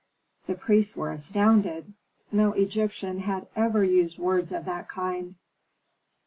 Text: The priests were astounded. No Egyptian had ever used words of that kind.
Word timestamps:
The 0.47 0.55
priests 0.55 0.95
were 0.95 1.11
astounded. 1.11 1.93
No 2.31 2.53
Egyptian 2.53 3.19
had 3.19 3.45
ever 3.55 3.83
used 3.83 4.17
words 4.17 4.51
of 4.51 4.65
that 4.65 4.89
kind. 4.89 5.35